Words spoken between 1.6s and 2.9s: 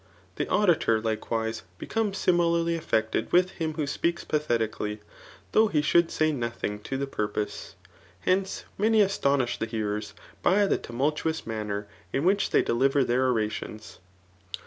becomes similarly